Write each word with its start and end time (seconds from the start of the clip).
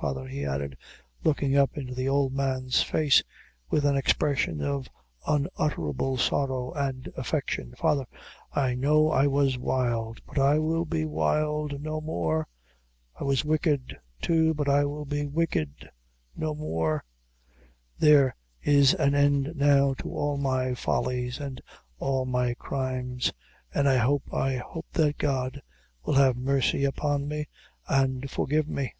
Father," 0.00 0.24
he 0.26 0.46
added, 0.46 0.78
looking 1.22 1.54
up 1.54 1.76
into 1.76 1.94
the 1.94 2.08
old 2.08 2.32
man's 2.32 2.82
face, 2.82 3.22
with 3.68 3.84
an 3.84 3.94
expression 3.94 4.62
of 4.62 4.88
unutterable 5.26 6.16
sorrow 6.16 6.72
and 6.72 7.12
affection 7.14 7.74
"father, 7.76 8.06
I 8.54 8.74
know 8.74 9.10
I 9.10 9.26
was 9.26 9.58
wild; 9.58 10.22
but 10.26 10.38
I 10.38 10.58
will 10.60 10.86
be 10.86 11.04
wild 11.04 11.78
no 11.82 12.00
more. 12.00 12.48
I 13.20 13.24
was 13.24 13.44
wicked, 13.44 13.98
too; 14.22 14.54
but 14.54 14.66
I 14.66 14.86
will 14.86 15.04
be 15.04 15.26
wicked 15.26 15.90
no 16.34 16.54
more. 16.54 17.04
There, 17.98 18.34
is 18.62 18.94
an 18.94 19.14
end 19.14 19.52
now 19.56 19.92
to 19.98 20.08
all 20.10 20.38
my 20.38 20.72
follies 20.72 21.38
and 21.38 21.60
all 21.98 22.24
my 22.24 22.54
crimes; 22.54 23.30
an' 23.74 23.86
I 23.86 23.98
hope 23.98 24.22
I 24.32 24.56
hope 24.56 24.86
that 24.94 25.18
God 25.18 25.60
will 26.02 26.14
have 26.14 26.38
mercy 26.38 26.84
upon 26.86 27.28
me, 27.28 27.46
an' 27.90 28.22
forgive 28.26 28.66
me." 28.70 28.94